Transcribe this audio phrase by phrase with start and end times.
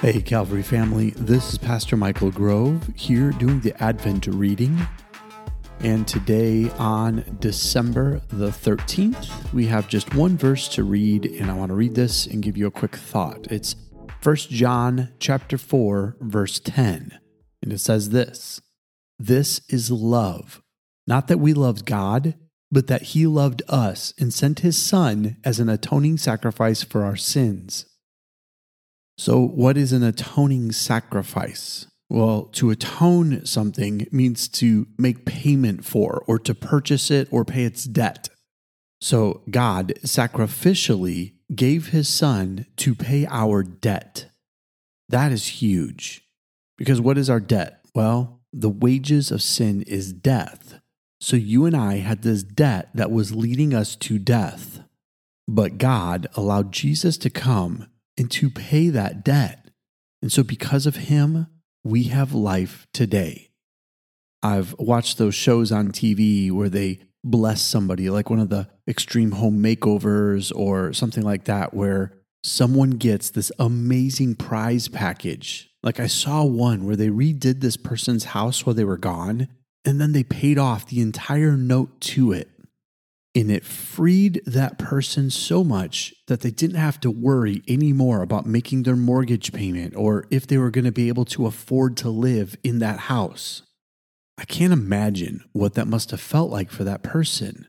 [0.00, 4.78] Hey, Calvary family, this is Pastor Michael Grove here doing the Advent reading.
[5.80, 11.54] And today, on December the 13th, we have just one verse to read, and I
[11.54, 13.46] want to read this and give you a quick thought.
[13.50, 13.76] It's
[14.22, 17.20] 1 John chapter 4, verse 10.
[17.62, 18.62] And it says this
[19.18, 20.62] This is love,
[21.06, 22.36] not that we loved God,
[22.72, 27.16] but that He loved us and sent His Son as an atoning sacrifice for our
[27.16, 27.84] sins.
[29.20, 31.86] So, what is an atoning sacrifice?
[32.08, 37.64] Well, to atone something means to make payment for, or to purchase it or pay
[37.64, 38.30] its debt.
[39.02, 44.30] So, God sacrificially gave his son to pay our debt.
[45.10, 46.22] That is huge.
[46.78, 47.84] Because what is our debt?
[47.94, 50.80] Well, the wages of sin is death.
[51.20, 54.80] So, you and I had this debt that was leading us to death.
[55.46, 57.86] But God allowed Jesus to come
[58.20, 59.70] and to pay that debt.
[60.20, 61.46] And so, because of him,
[61.82, 63.48] we have life today.
[64.42, 69.30] I've watched those shows on TV where they bless somebody, like one of the extreme
[69.32, 72.12] home makeovers or something like that, where
[72.44, 75.70] someone gets this amazing prize package.
[75.82, 79.48] Like I saw one where they redid this person's house while they were gone,
[79.86, 82.50] and then they paid off the entire note to it.
[83.34, 88.44] And it freed that person so much that they didn't have to worry anymore about
[88.44, 92.10] making their mortgage payment or if they were going to be able to afford to
[92.10, 93.62] live in that house.
[94.36, 97.68] I can't imagine what that must have felt like for that person.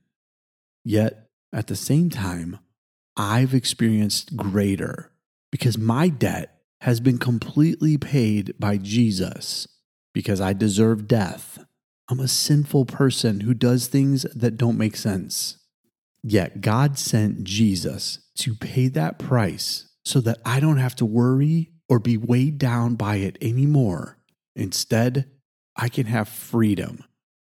[0.84, 2.58] Yet, at the same time,
[3.16, 5.12] I've experienced greater
[5.52, 9.68] because my debt has been completely paid by Jesus
[10.14, 11.60] because I deserve death
[12.10, 15.58] I'm a sinful person who does things that don't make sense.
[16.24, 21.72] Yet God sent Jesus to pay that price so that I don't have to worry
[21.90, 24.18] or be weighed down by it anymore.
[24.56, 25.30] Instead,
[25.76, 27.04] I can have freedom.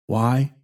[0.06, 0.54] Why?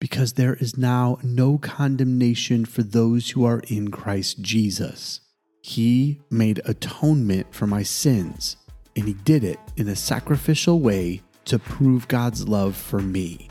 [0.00, 5.20] Because there is now no condemnation for those who are in Christ Jesus.
[5.62, 8.56] He made atonement for my sins,
[8.96, 13.48] and He did it in a sacrificial way to prove God's love for me.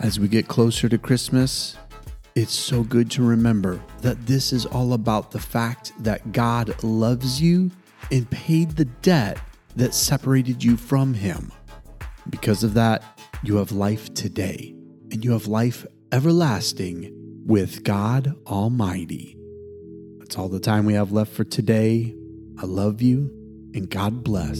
[0.00, 1.76] As we get closer to Christmas,
[2.34, 7.40] it's so good to remember that this is all about the fact that God loves
[7.40, 7.70] you
[8.10, 9.38] and paid the debt
[9.76, 11.52] that separated you from Him.
[12.28, 13.02] Because of that,
[13.42, 14.74] you have life today
[15.10, 17.12] and you have life everlasting
[17.46, 19.36] with God Almighty.
[20.18, 22.14] That's all the time we have left for today.
[22.58, 23.30] I love you
[23.74, 24.58] and God bless.